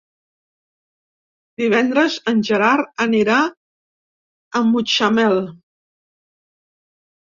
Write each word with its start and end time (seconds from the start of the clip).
Divendres 1.63 2.17
en 2.33 2.41
Gerard 2.51 2.91
anirà 3.07 3.39
a 4.63 4.67
Mutxamel. 4.75 5.43